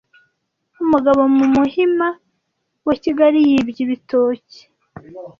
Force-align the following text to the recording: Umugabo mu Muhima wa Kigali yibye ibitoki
Umugabo 0.83 1.21
mu 1.37 1.45
Muhima 1.55 2.07
wa 2.87 2.95
Kigali 3.03 3.39
yibye 3.49 3.79
ibitoki 3.85 4.61